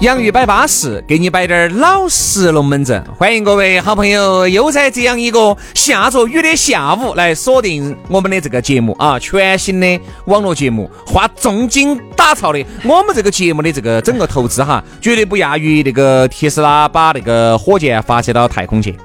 [0.00, 3.04] 洋芋摆巴适，给你摆点儿老实龙门阵。
[3.18, 9.18] 欢迎各位好朋友，又在这样一个下着雨的下午来锁定我们的这个节目啊！
[9.18, 12.64] 全新的网络节目，花重金打造的。
[12.82, 18.98] 我们这个节目的这个整个投资哈，绝对不亚于那个特斯拉把那个火箭发射到太空去。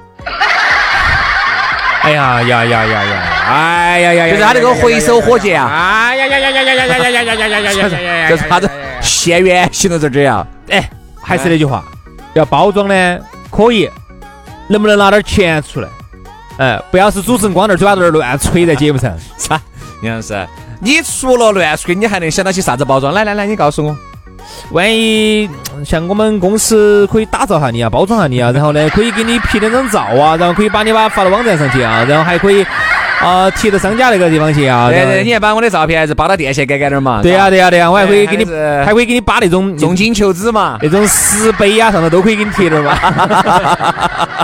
[2.00, 3.44] 哎呀呀呀呀呀！
[3.50, 4.32] 哎呀呀呀！
[4.32, 6.06] 就是他那个回收火箭啊！
[6.08, 8.30] 哎呀呀呀呀呀呀呀呀呀呀呀呀呀！
[8.30, 8.70] 就是啥子
[9.02, 10.46] 现原形了这这样。
[10.70, 11.84] 哎，还是那句话，
[12.34, 13.18] 要包装呢，
[13.50, 13.90] 可以，
[14.68, 15.88] 能不能拿点钱出来？
[16.58, 19.12] 哎，不要是主持人光在嘴巴在那乱吹在节目上。
[19.36, 19.60] 啥？
[20.02, 20.46] 杨老师，
[20.80, 23.12] 你除了乱吹，你还能想到些啥子包装？
[23.12, 23.96] 来来来，你告诉我。
[24.70, 25.48] 万一
[25.84, 32.64] 像我们公司可以打造下你啊，包装下你啊，然后呢，可以给你拍两张照啊，然后可以把你把发到网站上去啊，然后还可以
[33.20, 34.88] 啊贴到商家那个地方去啊。
[34.90, 37.20] 对对，你还把我的照片还是扒到电线杆杆那儿嘛？
[37.22, 38.44] 对呀对呀对呀，我还可以给你，
[38.84, 42.94] 还可以给你扒那种重金求子嘛，那种石碑呀上头都可以给你贴点嘛。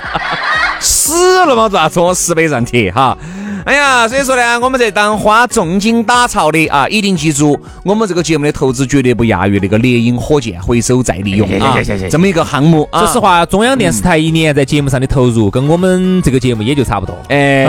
[0.80, 3.16] 死了嘛，做啥子往石碑上贴哈？
[3.64, 11.76] 哎呀，所以说呢，我们这当花重金打造的啊，一定记住，我们这个节目的投资绝对不亚于那个猎鹰火箭回收再利用啊，
[12.10, 12.88] 这么一个项目。
[12.92, 17.16] 说实话，中央电视台一年在节目上的投入，跟我们这个节目也就差不多。
[17.28, 17.66] 哎，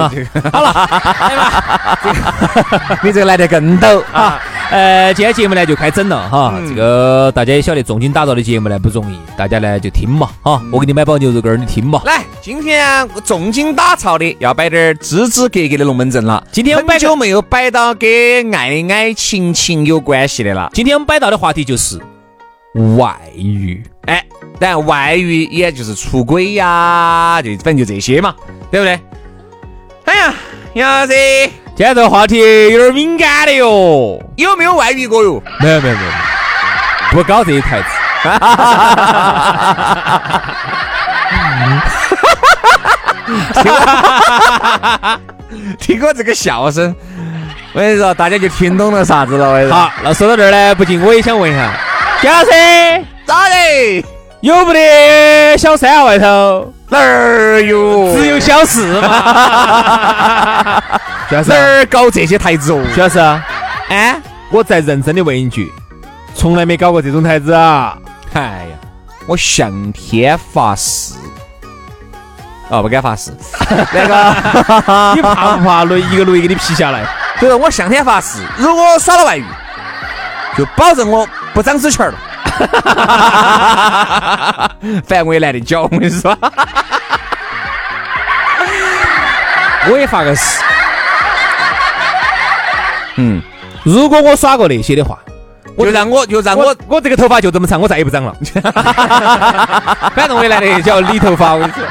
[0.51, 0.89] 好了，
[3.03, 4.39] 你这个来得更陡啊！
[4.71, 12.01] 呃，今天节目呢就开整了哈，这个大家也晓得，重金打造的节目呢不容易，大家呢就听嘛哈，我给你买包牛肉干儿，你听嘛。
[12.05, 16.43] 来，今天重金打造的要摆点支支格格的龙门阵了。
[16.51, 20.69] 今天很久没有摆到跟爱爱情情有关系的了。
[20.73, 21.97] 今天我们摆到的话题就是
[22.97, 24.21] 外遇，哎，
[24.59, 28.35] 但外遇也就是出轨呀，就反正就这些嘛，
[28.69, 28.99] 对不对？
[30.03, 30.33] 哎呀，
[30.73, 31.13] 杨老师。
[31.77, 35.41] 今天这个话题有点敏感的哟，有没有外遇过哟？
[35.61, 36.11] 没有没有没有，
[37.13, 37.87] 不搞这一台子。
[45.79, 46.95] 听我这个笑声，
[47.73, 49.73] 我跟你说，大家就听懂了啥子了。
[49.73, 51.71] 好，那说到这儿呢，不禁我也想问一下，
[52.21, 52.49] 姜老师
[53.25, 54.03] 咋的？
[54.41, 56.03] 有不得小三啊？
[56.03, 58.13] 外头哪儿有？
[58.17, 59.07] 只有小四嘛。
[61.47, 62.83] 哪儿搞这些台子哦？
[62.93, 63.19] 徐老师，
[63.89, 64.19] 哎，
[64.51, 65.71] 我再认真的问一句，
[66.35, 67.97] 从来没搞过这种台子啊！
[68.33, 68.75] 哎呀，
[69.25, 71.13] 我向天发誓，
[72.69, 73.31] 哦，不敢发誓。
[73.93, 74.35] 那个，
[75.15, 77.03] 你怕不怕雷一个雷给你劈下来？
[77.39, 79.45] 就是我向天发誓，如果耍了外遇，
[80.57, 82.13] 就保证我不长指甲了。
[85.07, 86.35] 反正我也懒得教，我跟你说。
[89.89, 90.61] 我也发个誓。
[93.15, 93.41] 嗯，
[93.83, 95.17] 如果我耍过那些的话，
[95.77, 98.33] 就让我就让我我这个头发就这么长，我再也不长了。
[100.15, 101.83] 反正我也懒得叫理头发，我跟你说。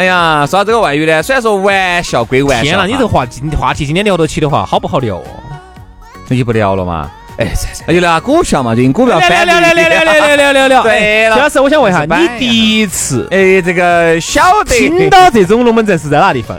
[0.00, 5.24] 哎呀，说到这个外语呢，虽然说玩笑归玩笑，天哪，你这话今话题今天聊得起的话，好不好聊哦？
[6.26, 7.10] 那就不聊了嘛。
[7.36, 7.52] 哎，
[7.86, 10.82] 那就聊下股票嘛，最近股票翻聊聊聊聊聊聊聊。
[10.82, 16.58] 对了，徐老师，我想问一下，你第一次哎，这个晓得听到这种龙门阵是在哪地方？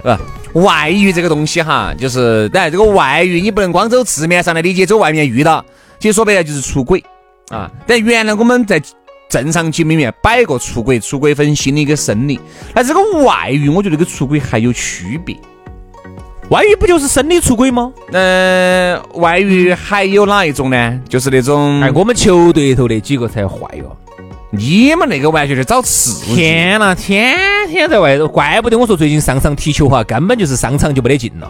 [0.54, 5.66] 外遇这个东西哈，就是当然这个外遇你不能光走字面上的理解，走外面遇到，
[5.98, 7.04] 其实说白了就是出轨
[7.50, 7.72] 啊。
[7.88, 8.80] 但原来我们在
[9.32, 12.38] 正常节目里面摆过出轨，出轨分心理跟生理，
[12.76, 15.34] 那这个外遇我觉得跟出轨还有区别。
[16.50, 17.94] 外遇不就是生理出轨吗？
[18.12, 21.00] 嗯，外遇还有哪一种呢？
[21.08, 23.98] 就是那种哎，我们球队头那几个才坏哟。
[24.50, 26.36] 你们那个完全是找刺激！
[26.36, 27.38] 天呐，天
[27.70, 31.50] 天在外头，怪不得我说最近上场踢球哈，根本就是上场就没得劲了，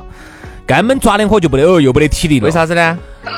[0.77, 2.45] 根本抓点火就不得哦，又不得体力了。
[2.45, 2.97] 为啥子呢？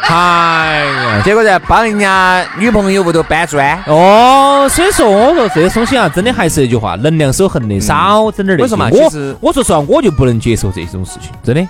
[0.10, 3.82] 哎呀，结果在帮人家女朋友屋头搬砖。
[3.88, 8.76] 哦，所以说我说这些东西啊，真的还是那句话，能量守恒的，少整点那些。
[8.76, 11.68] 我我我说实话，我就不能接受这种事情，真的。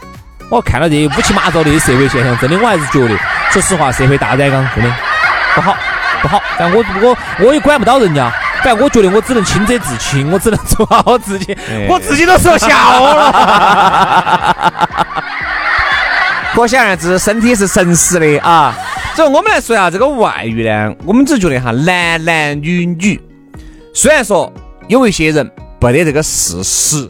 [0.49, 3.17] 我看到这些乌七八糟的社会现象，真的我还是觉得，
[3.51, 4.91] 说实话，社会大染缸，真的
[5.55, 5.75] 不好。
[6.21, 8.31] 不好，但我我我也管不到人家，
[8.63, 13.23] 反正我觉得我只能清者自清，我只能做好我自己，哎我自己都说笑了。
[16.55, 18.73] 可想而知，身体是诚实的啊。
[19.15, 23.19] 所以我们来说一下这个外遇呢，我们只觉得哈，男男女女，
[23.93, 24.51] 虽然说
[24.87, 27.07] 有一些人不得这个事实，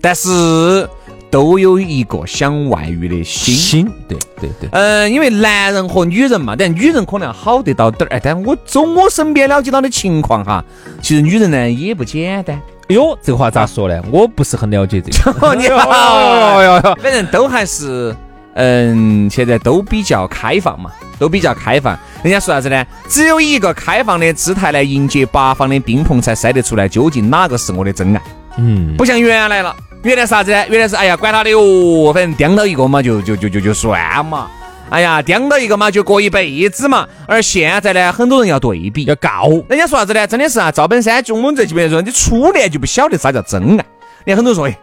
[0.00, 0.88] 但是
[1.32, 3.54] 都有一个想外遇的心。
[3.54, 10.62] 心，对对对，嗯，因为男人和女人嘛，但女人可能好得到点儿，哎，但我从我身边了解到的情况哈，
[11.00, 12.60] 其实女人呢也不简单。
[12.88, 13.98] 哎呦，这个话咋说呢？
[14.10, 15.54] 我不是很了解这个。
[15.56, 16.58] 你好，
[17.02, 18.14] 反正都还是，
[18.52, 21.98] 嗯，现在都比较开放嘛，都比较开放。
[22.22, 22.84] 人家说啥子呢？
[23.08, 28.20] 只有以一个开放的姿态来迎接八方的宾朋，才筛得出来究竟哪个是我的真爱。
[28.58, 30.66] 嗯，不像原来了，原来啥子呢？
[30.68, 34.50] 原来是哎呀，管他的哟，反正掂到一个嘛，就就就就就算嘛。
[34.90, 37.06] 哎呀，掂到一个嘛，就过一辈子嘛。
[37.26, 39.48] 而现在呢，很多人要对比，要告。
[39.68, 40.26] 人家说啥子呢？
[40.26, 43.84] 真的是啊，赵本山就我们这几辈人说，你初恋就不晓得啥叫真爱。
[44.24, 44.76] 你看很多人说，哎，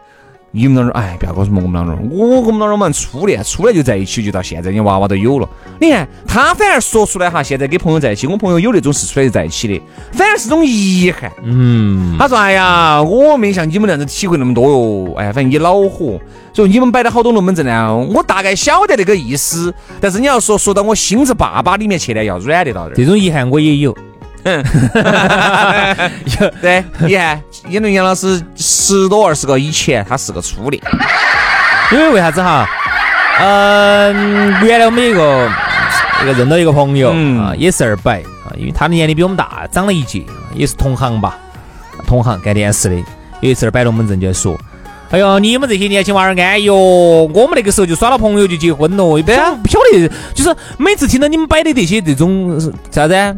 [0.52, 5.48] 你们那儿，哎，不要告诉我们我们那儿，我我们那儿我们初恋，初恋就在一起，就到现在，你娃娃都有了。
[5.80, 9.82] 你看他反而说出来哈，现在跟朋友在一起，我朋友有那种是出来就在一起的，
[10.12, 11.32] 反而是种遗憾。
[11.44, 15.14] 嗯，他说：“哎呀，我没像你们那样子体会那么多哟。
[15.18, 16.20] 哎呀，反正也恼火。
[16.52, 19.74] 所以你们摆的好多龙门阵呢，我大概晓得那个意思。
[20.02, 22.96] 但是你要说说到我心子爸爸里面去呢，要软得到点。
[22.96, 23.96] 这种遗憾我也有。
[26.62, 30.82] 对，你看，演伦杨老师十多二十个以前，他是个初恋。
[31.92, 32.68] 因为为啥子哈？
[33.42, 35.50] 嗯，原来我们有一个
[36.24, 41.38] 一个认到一个朋友嗯啊，也是二百啊，因为他的年龄比我们大，长了一届，也是同行吧，
[42.06, 42.96] 同行干电视的。
[43.42, 44.58] 有一次摆龙门阵就在说。
[45.12, 46.76] 哎呦，你们这些年轻娃儿安逸哟！
[46.76, 52.60] 我们那个时候就耍了朋友就结婚了，也不晓不晓得，就是每次听到你们摆的这些这种
[52.92, 53.36] 啥子啊，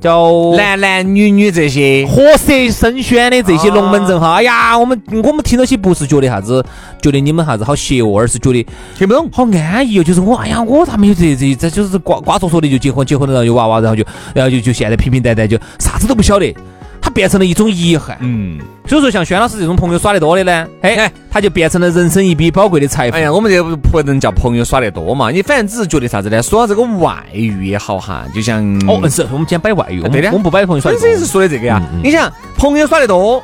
[0.00, 6.64] 叫男男女女这些，活色生宣的这些龙门阵哈，哎呀，我们我们听到起不是觉得啥子，
[7.02, 8.66] 觉得你们啥子好邪恶，而是觉得
[8.96, 9.28] 听不懂。
[9.32, 10.04] 好安逸哦。
[10.04, 14.04] 就是我，哎呀，我咋没有这这这就是瓜瓜嗦嗦的就结婚，结婚了然后有娃娃，然后就
[14.34, 16.54] 然后就就现在平平淡淡就啥子都不晓得，
[17.06, 18.18] 它变成了一种遗憾。
[18.20, 23.20] 嗯，所以说，像轩老师这种朋友耍得多的呢，哎，他就变成了人生一笔宝贵的财富哎。
[23.20, 26.42] 呀，我们这不能叫朋友耍得多嘛，你反正只是觉得啥子呢？
[26.42, 31.80] 说到这个外遇也好哈，就像哦，是我们今天摆外遇，我对的们我们不摆朋友耍得多本身是说的这个呀。
[32.02, 33.40] 你想，朋友耍得多，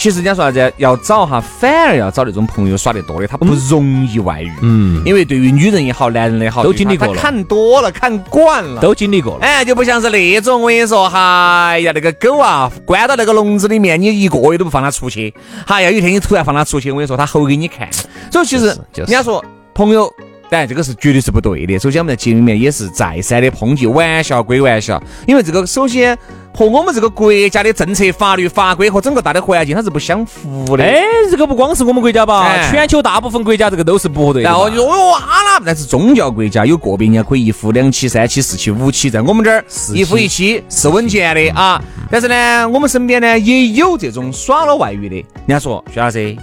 [0.00, 4.50] 其实人家说啥子，要找哈，反而要找那种朋友耍得多的，他不容易外遇。
[4.62, 8.80] 嗯，因为对于女人也好，男人也好，都经历过了他看多了，看惯了。
[8.80, 9.40] 都经历过了。
[9.42, 15.34] 哎，就不像是那种，我跟你说，哎呀，那个狗啊，关到那个笼子里面，你一个月都不放它出去。
[15.66, 17.86] 哎呀，有一天你突然放它出去，我跟你说，它吼给你看。
[18.32, 19.44] 所以其实人家说
[19.74, 20.10] 朋友，
[20.50, 21.78] 当然这个是绝对是不对的。
[21.78, 26.18] 首先我们在节目里面也是再三的抨击，玩笑归玩笑，因为这个首先
[26.52, 30.82] 和我们这个国家的政策、法律法规和整个大的环境它是不相符的。
[30.82, 34.56] 哎，这个不光是我们国家吧，哎全球大部分国家这个都是不对的吧。
[34.56, 39.64] 然后就哟阿拉，但是宗教国家有个别人家可以一夫两妻、三妻四妻、五妻，在我们这儿
[39.94, 41.80] 一夫一妻是稳健的啊。
[42.10, 45.14] 但是呢，我们身边呢也有这种耍了外遇的。
[45.14, 46.36] 人家说徐老师，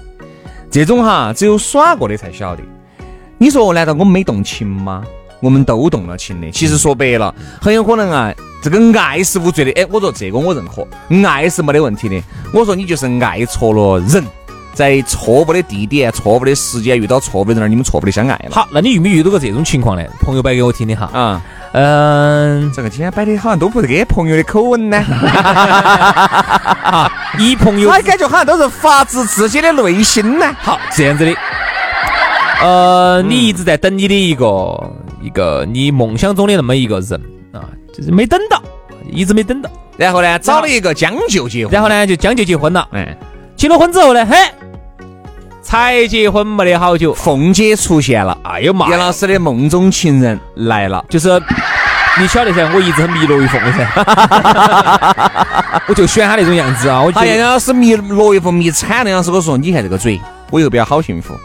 [0.72, 2.64] 这种哈只有耍过的才晓得。
[3.38, 5.04] 你说难道我们没动情吗？
[5.40, 6.50] 我们都动了情的。
[6.50, 7.32] 其实说白了，
[7.62, 9.72] 很有可能啊，这个爱是无罪的。
[9.80, 10.88] 哎，我说这个我认可，
[11.28, 12.20] 爱是没得问题的。
[12.52, 14.26] 我说你就是爱错了人，
[14.74, 18.56] 在错误的地点、错误的时间遇到错误的人，你们错误的相爱了。
[18.56, 20.04] 好，那你遇没遇到过这种情况呢？
[20.22, 21.08] 朋友摆给我听的哈。
[21.14, 21.40] 啊，
[21.74, 25.00] 嗯，这个今天摆的好像都不是给朋友的口吻呢，
[27.38, 30.52] 以朋友他感觉好像都是发自自己的内心呢。
[30.58, 31.32] 好这样子的。
[32.62, 37.22] 呃，你一直在等你的一个一个你梦想中的那么一个人
[37.52, 38.62] 啊，就是没等到，
[39.12, 42.88] 一直没等到，然后呢，找了一个将就结婚，然后呢就将就结婚了。
[42.94, 43.16] 哎，
[43.56, 44.36] 结了婚之后呢，嘿，
[45.62, 48.92] 才结婚没得好久，凤姐出现了，哎呦妈呀！
[48.94, 51.06] 杨老师的梦中情人来了。
[51.10, 51.30] 就是
[52.20, 53.88] 你晓得噻，我一直很迷罗玉凤的噻，
[55.88, 59.12] 我就喜欢他那种样子啊，我觉得杨老师迷罗玉凤迷惨了。
[59.12, 61.36] 杨老师说，你看这个嘴，我又比较好幸福。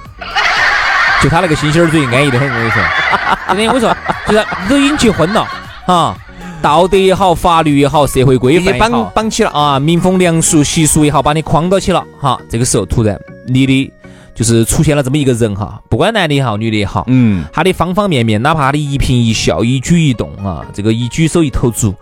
[1.22, 5.46] 就他那个星星儿嘴安逸得很，我跟你说，真的，我跟你说，就是你都已经结婚了
[5.86, 6.16] 啊，
[6.60, 12.36] 道德也好，法律也好，社会规范也好绑起了，啊，民风良俗习俗也好，把你框到起了哈。
[12.50, 13.92] 这个时候突然你的
[14.34, 21.94] 就是出现了这么一个人哈，不管男的也好，女的也好，嗯，他的方方面面，哪怕他的一颦一笑、一举一动啊，这个一举手一投足，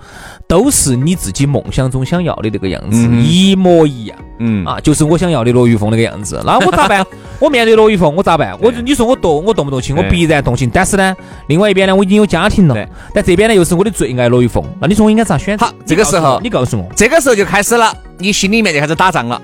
[0.46, 4.18] 都是你自己梦想中想要的那个样子，嗯一模一样。
[4.42, 6.40] 嗯啊，就是我想要的罗玉凤那个样子。
[6.46, 7.04] 那我咋办？
[7.38, 8.56] 我面对罗玉凤，我咋办？
[8.60, 9.94] 我你说我动我动不动情？
[9.94, 10.70] 我必然动情。
[10.72, 11.14] 但是呢，
[11.48, 14.64] 另外一边呢，我已经有家庭了对，但这边呢又是我的最爱罗玉凤。
[14.80, 15.66] 那你说我应该咋选择？
[15.66, 19.40] 好这个时候你告诉我，这个时候就开始了，你心里面就开始打仗了。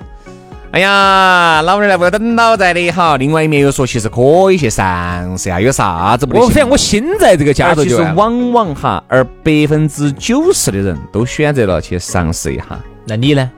[0.73, 6.39] 哎呀，老娘来不等老在的哈，另外一面又说其实可以去尝试下，有啥子不？
[6.39, 7.97] 我反正我心在这个家而其实。
[8.15, 12.65] 往往哈，而百分之九十的人都选择了去尝试一下。
[13.07, 13.51] 那你呢？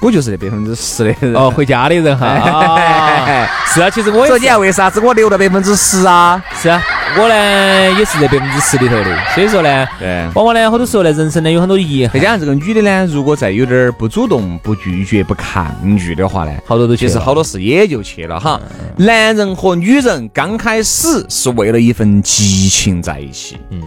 [0.00, 1.34] 我就是那百分之十的人。
[1.34, 2.26] 哦，回家的人哈。
[2.26, 6.42] 啊 是啊，其实我也说你看为啥子我留了百分之十啊？
[6.54, 6.80] 是啊，
[7.18, 10.26] 我呢也是在百分之十里头的，所以说呢，对。
[10.34, 18.60] 往往呢好多时候呢，人生呢有很多遗憾再，加上这个女的呢，如果再有点儿不主动、不拒绝、不抗拒的话呢，好多都其实好多事也就去了哈。
[18.96, 23.82] 男人和女人刚开始是为了一份激情在一起，嗯，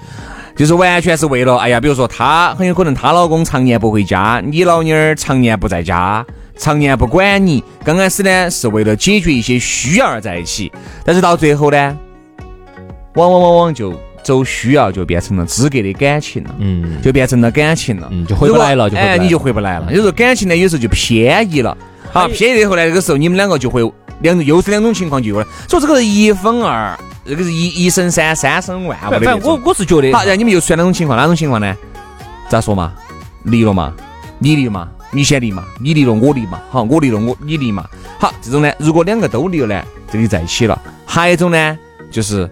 [0.56, 6.24] 就是完全是为了，哎呀，比如说她很有可能她老公常年不回家，你老妞儿常年不在家。
[6.58, 10.72] 常年不管你，刚开始呢是为了解决一些需要而在一起，
[11.04, 11.98] 但是到最后呢，
[13.16, 13.94] 往往往往就
[14.24, 16.56] 走需要就变成了资格的感情了。
[16.60, 19.88] 嗯，就变成了感情了，嗯就回不来了就回不来了你就回不来了。
[19.92, 21.76] 有时候感情呢，有时候就偏移了。
[22.12, 23.82] 好，偏移以后呢，这个时候你们两个就会
[24.22, 25.48] 两又是两种情况就有了。
[25.68, 29.60] 所以这个是一分二，这个是一一生三，三生万物的反正我。
[29.66, 31.76] 我是觉得，好，然后你们又出现两种情况，哪种情况呢？
[32.48, 32.94] 咋说嘛？
[33.44, 33.94] 离了嘛？
[34.40, 34.90] 你离嘛？
[35.12, 35.64] 你先离嘛？
[35.80, 36.60] 你离了我离嘛？
[36.70, 37.86] 好，我离了我你离嘛？
[38.20, 40.82] 好，这种呢，如果两个都离了呢，这里在一起了。
[41.06, 41.78] 还有一种呢，
[42.12, 42.50] 就是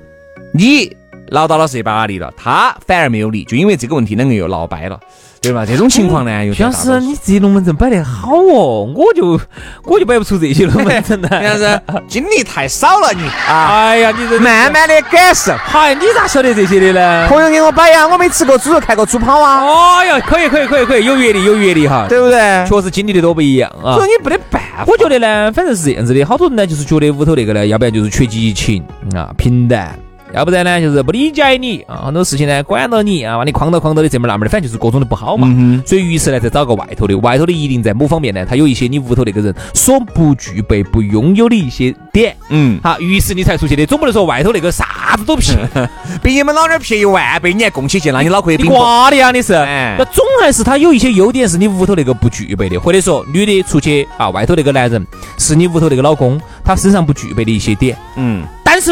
[0.53, 0.95] 你
[1.29, 4.99] 唠叨了这把离了，他反而没有离，就因为这个问题两个又闹掰了，
[5.41, 5.65] 对吧？
[5.65, 9.39] 这种情况呢，有徐老师，你这些龙门阵摆得好哦，我就
[9.83, 11.57] 我就摆不出这些龙门阵杨来。
[11.57, 15.51] 是经历太少了你啊，哎呀，你这慢，慢的感受。
[15.57, 17.27] 嗨，你咋晓得这些的呢？
[17.27, 22.63] 朋友给我摆呀，我没吃过猪肉，看过猪跑啊，哎呀，可以可以可以可以，有阅历有阅历哈，对不对？
[22.69, 24.09] 确实经历的多不一样啊所以。
[24.09, 24.85] 你没得办法。
[24.85, 28.83] 我觉得呢，反正是这样子的，好多人呢就是觉得屋头那个呢，要不然就是缺激情
[29.15, 29.97] 啊，平淡。
[30.33, 35.47] 要不然呢，就是不理解你啊，很多事情呢管到你啊，把你框到框到的这门那门的，反正就是各种的不好嘛。
[35.49, 42.35] 嗯所以于是呢，再找个外头的，外头的一定在某方面呢，他有一些你屋头那个人所不具备、不拥有的一些点。
[42.49, 45.55] 嗯，好，于是你才出去的，总不能说外头那个啥子都撇，
[46.23, 48.57] 比你们老娘撇一万倍，你还供起去，那你脑壳也。
[48.57, 49.53] 瓜的呀，你是。
[49.53, 55.05] 哎那总还是他有一些优点是你屋头那个不具备的，或者说女的出去啊，外头那个男人
[55.37, 57.95] 是你屋头那个老公他身上不具备的一些点。
[58.15, 58.91] 嗯，但是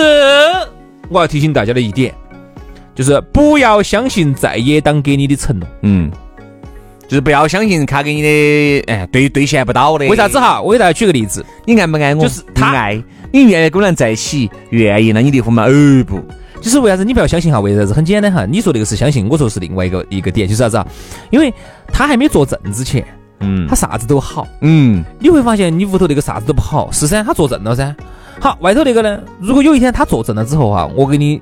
[1.12, 2.14] 我要提醒大家的一点，
[2.96, 5.68] 就是不要相信在野党给你的承诺。
[5.82, 6.10] 嗯，
[7.06, 10.08] 就是不要相信他给你的，哎，兑兑现不到的。
[10.08, 10.40] 为啥子？
[10.40, 10.62] 哈？
[10.62, 12.22] 我给大家举个例子，你爱不爱我？
[12.22, 13.04] 就是他爱，
[13.34, 15.66] 你愿意跟我俩在一起，愿意，那你离婚嘛？
[15.66, 16.22] 哦不，
[16.62, 17.60] 就是为啥子你不要相信哈？
[17.60, 17.94] 为啥子？
[17.94, 20.88] 很简单哈，你说那个是相信，我说是另外一个一个点，就是啥子啊？
[21.30, 21.54] 因为
[21.92, 23.06] 他还没做证之前，
[23.42, 27.22] 嗯他啥子都好，嗯，你会发现你屋头那个啥子都不好，是噻？
[27.22, 27.94] 他做证了噻。
[28.42, 29.20] 好，外头那个呢？
[29.40, 31.40] 如果有一天他坐正了之后哈，我给你，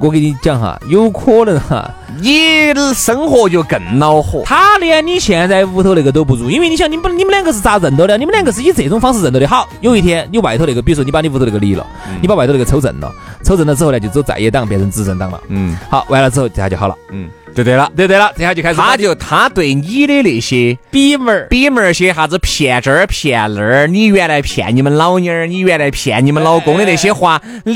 [0.00, 1.88] 我给你讲哈，有可能哈，
[2.20, 4.42] 你的生活就更恼火。
[4.44, 8.18] 他连你现在屋头那个都不如，因为你想，你们你们两个是咋认到的？
[8.18, 9.46] 你们两个是以这种方式认到的。
[9.46, 11.86] 好，有一天你外头那个，比如说你把你屋头那个离了，
[12.20, 13.08] 你把外头那个抽正了，
[13.44, 15.40] 抽正了之后呢，就走在野党变成执政党了。
[15.46, 17.90] 嗯好，完了之后这下就好了，嗯，就对了。
[17.96, 21.46] 对对了，这下就开始他就他对你的那些比门儿。
[21.48, 27.74] 比门儿些啥子骗这儿骗那儿，你原来骗你们老妞儿，你原来骗你们老公的那些话了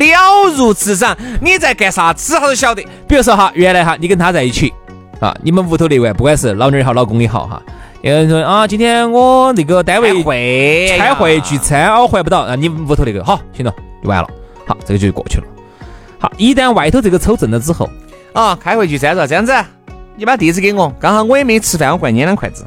[0.57, 2.83] 如指掌，你在干啥子他都晓得。
[3.07, 4.73] 比如说哈，原来哈，你跟他在一起
[5.21, 7.63] 啊，你们屋头那位不管是老妞儿也好，老公也好哈，
[8.03, 14.29] 有人说啊，今天我那个单位会开会聚餐我，还不到，那你们屋头那个好，行了，就完了，
[14.67, 15.45] 好，这个就过去了。
[16.19, 17.91] 好，一旦外头这个抽正了之后，
[18.37, 19.51] 啊，开会聚餐了，这样子，
[20.15, 22.67] 你把地址给我，刚好我也没吃饭，我过来捏两筷子。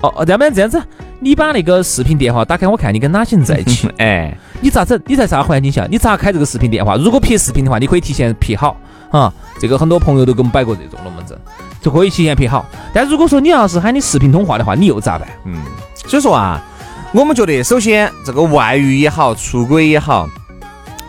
[0.00, 0.82] 哦哦，要不然这样子，
[1.20, 5.00] 你把那个视频电话打开，我看你跟哪些人在一起， 哎，你咋整？
[5.06, 5.86] 你在啥环境下？
[5.88, 6.96] 你咋开这个视频电话？
[6.96, 8.76] 如果拍视频的话，你可以提前拍好
[9.12, 9.32] 啊。
[9.60, 11.38] 这个很多朋友都给我们摆过这种龙门阵，
[11.80, 12.66] 就可以提前拍好。
[12.92, 15.28] 但如果说你要是喊你视频通话的话，你又咋办？
[15.44, 15.54] 嗯，
[15.94, 16.60] 所以说啊，
[17.14, 20.28] 我们觉得首先这个外遇也好，出轨也好，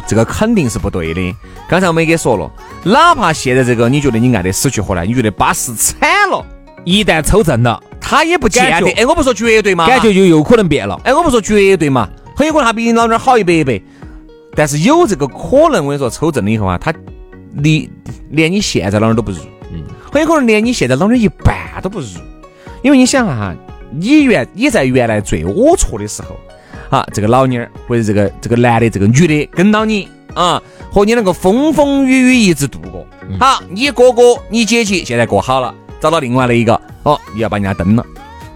[0.05, 1.35] 这个肯定是不对的。
[1.67, 2.51] 刚才我们也给说了，
[2.83, 6.43] 哪怕现在这个你觉得你爱得死去活来，你觉得巴适惨了，
[6.83, 8.63] 一旦抽正了，他也不见。
[8.81, 10.99] 得哎，我不说绝对嘛，感觉就有可能变了。
[11.03, 13.83] 哎，我不说绝对嘛，很有可能他比你老娘好一百倍，
[14.55, 15.85] 但是有这个可能。
[15.85, 16.91] 我跟你说，抽正了以后啊，他
[17.53, 17.87] 离
[18.31, 19.37] 连你现在老娘都不如，
[19.71, 22.07] 嗯，很有可能连你现在老娘一半都不如。
[22.81, 23.53] 因为你想哈，
[23.91, 26.35] 你原你在原来最龌龊的时候，
[26.97, 30.61] 啊，这个老妞儿或者这个这个男的这个女的跟到你啊，
[30.91, 33.05] 和你能够风风雨雨一直度过。
[33.39, 38.05] 好，你哥哥你姐姐现在过好了，找到另外的一个，哦，你要把人家蹬了。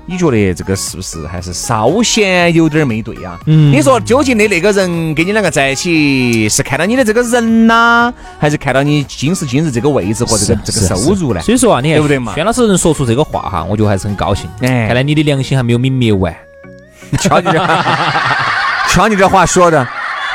[0.08, 3.40] 你觉得这个是不是还是稍显有点没对呀？
[3.48, 11.42] 嗯，你说究竟的那个人跟你两个在一起，是看到你的这个人呐，还是看到你今时今日这个位置和这个这个收入呢？
[11.42, 12.36] 所以说啊，你看对不对嘛？
[12.36, 14.48] 轩老师能说出这个话哈，我觉得还是很高兴。
[14.62, 16.32] 哎，看来你的良心还没有泯灭完。
[17.18, 17.68] 瞧你这，
[18.90, 19.88] 瞧你这话说的，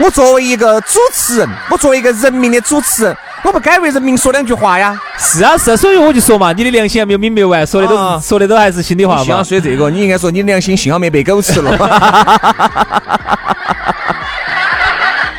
[0.03, 3.17] 我作为一个主持人，我作为一个人民的主持人。
[3.43, 5.01] 我不该为人民说两句话呀？
[5.19, 9.25] 是啊是啊，所以我就说嘛，你的良心还没有泯灭完，说的都说的都还是心里话嘛。
[9.25, 11.75] 幸好说这个，你应该说你的良心幸好没被狗吃了。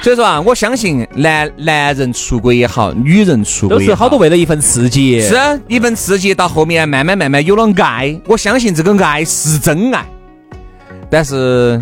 [0.01, 5.35] 所以说啊，我相信男男人出轨也好，女人出轨都是好多为了一份刺激，是
[5.67, 10.03] 一份刺激，到后面慢慢慢慢有了爱，我相信这个爱是真爱，
[11.07, 11.79] 但是。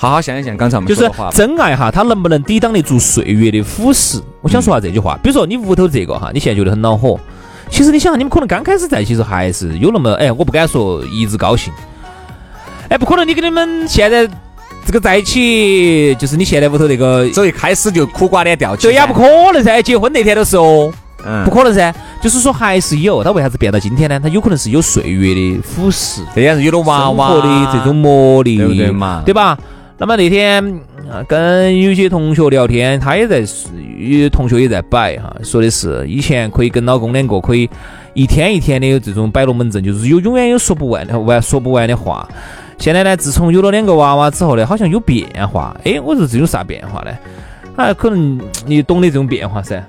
[0.00, 4.18] 好好想一想，刚才我们就是真爱哈，它能不能抵挡得住岁月的腐蚀？
[4.40, 5.18] 我想说下这句话。
[5.22, 7.20] 比如说你屋头这个哈，你现在觉得很恼火，
[7.68, 11.70] 其实你想，你们可能刚开始在一起时候还是有那么哎，我不敢说一直高兴，
[12.88, 14.26] 哎，不可能你跟你们现在
[14.86, 19.82] 这个在一起，就是你现在屋头那个，走一开始就苦瓜脸掉起，对也不可能噻。
[19.82, 20.90] 结婚那天都是哦，
[21.26, 21.94] 嗯，不可能噻。
[22.22, 24.18] 就是说还是有，他为啥子变到今天呢？
[24.18, 29.22] 他有可能是有岁月的腐蚀，这样是有了娃娃的这种磨砺，对不对嘛？
[29.26, 29.58] 对吧？
[30.00, 30.64] 那么那天
[31.10, 33.44] 啊跟有些同学聊天，他也在，
[33.98, 37.68] 有同学也在摆哈，说的是以前可以跟老公两个可以
[38.14, 42.26] 一天一天的有这种摆龙门阵，就是有永远有说不完的完说不完的话。
[42.78, 45.78] 现在呢，自从有了两个娃娃之后呢，好像有变化。
[45.84, 47.10] 哎，我说这有啥变化呢？
[47.76, 49.84] 啊，可能你懂得这种变化噻。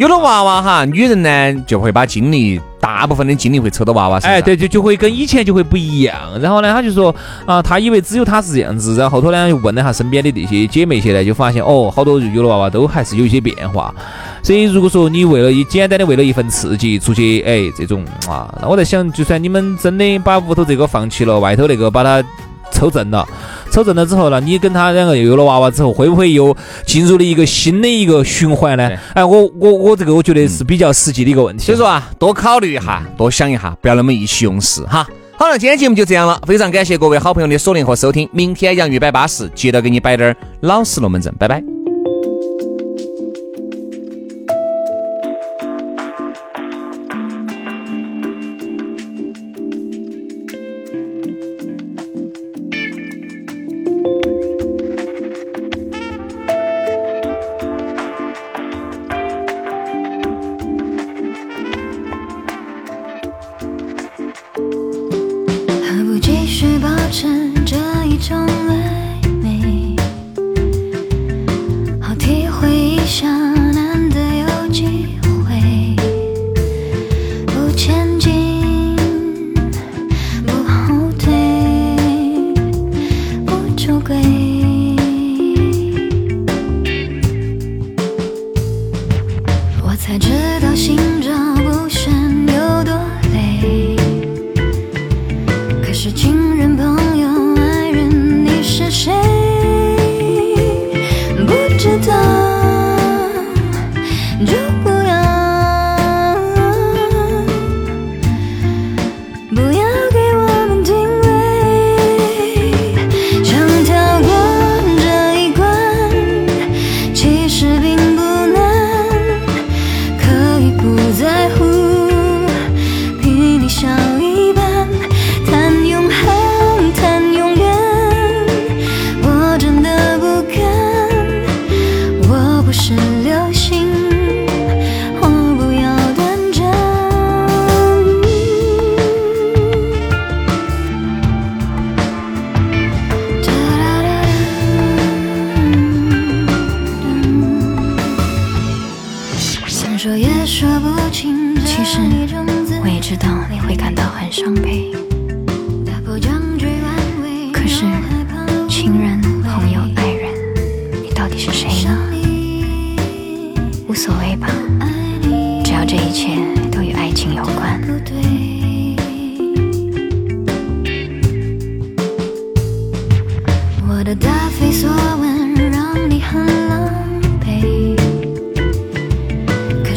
[0.00, 4.38] 有了娃娃哈，女人呢就会把精力，大部分的精力会抽到娃娃身上。
[4.38, 6.16] 哎，对，就就会跟以前就会不一样。
[6.40, 7.14] 然后呢，他就说
[7.44, 8.96] 啊，他以为只有他是这样子。
[8.96, 13.94] 然后后头呢，就问了下身边的那些姐妹些呢，就发现哦，好多有了娃娃都还是有一些变化。
[14.42, 22.24] 所以如果说你为了一简单的为了一份刺激出去，哎，这种啊，那我在想，就算你们真的把屋头这个放弃了，外头那个把它
[22.72, 23.28] 抽正了。
[23.70, 28.90] 抽正了之后呢，你跟他两个又有了娃娃之后，会不会又进入了一个新的一个循环呢？
[29.14, 31.64] 哎，我我我这个我觉得是比较实际的一个问题。
[31.64, 35.06] 所以说啊，多考虑一下，多想一下，不要那么意气用事哈。
[35.38, 38.28] 好了，今天节目就这样了，非常感谢各位好朋友的锁定和收听。
[38.32, 41.79] 明天杨玉摆巴士，接着给你摆点老实龙门阵，拜拜。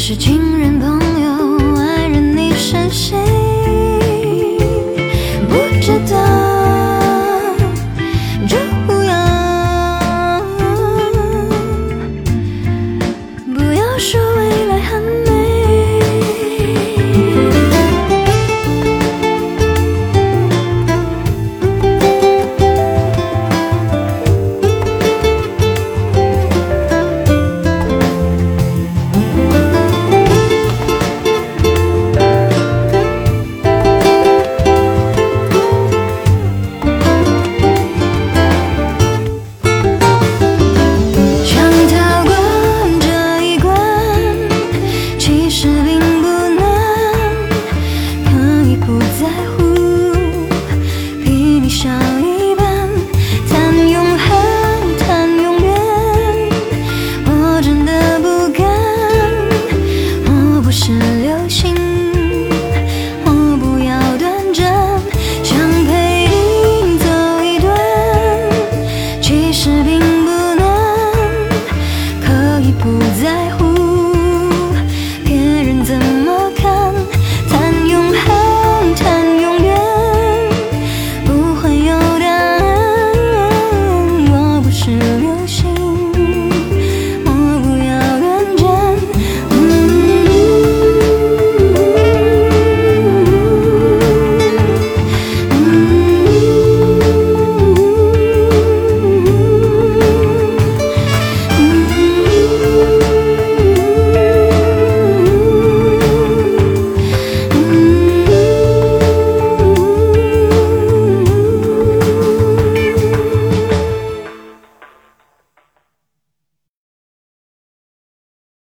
[0.06, 3.23] 是亲人、朋友、爱人，你是谁？